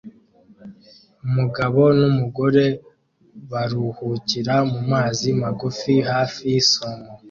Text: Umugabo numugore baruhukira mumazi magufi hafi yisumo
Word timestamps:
Umugabo 1.25 1.81
numugore 1.99 2.65
baruhukira 3.51 4.53
mumazi 4.71 5.27
magufi 5.41 5.93
hafi 6.09 6.39
yisumo 6.51 7.07